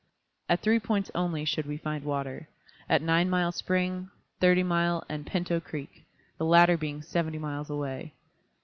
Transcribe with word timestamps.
At 0.49 0.61
three 0.61 0.79
points 0.79 1.11
only 1.13 1.45
should 1.45 1.67
we 1.67 1.77
find 1.77 2.03
water, 2.03 2.49
at 2.89 3.03
Nine 3.03 3.29
Mile 3.29 3.51
Spring, 3.51 4.09
Thirty 4.39 4.63
Mile 4.63 5.05
and 5.07 5.27
Pinto 5.27 5.59
Creek, 5.59 6.03
the 6.39 6.45
latter 6.45 6.75
being 6.75 7.03
seventy 7.03 7.37
miles 7.37 7.69
away. 7.69 8.15